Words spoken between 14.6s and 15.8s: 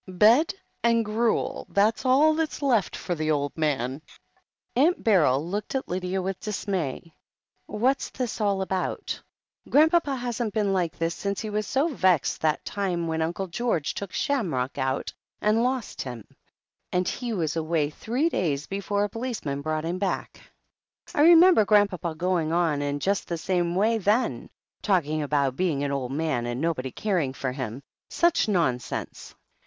out and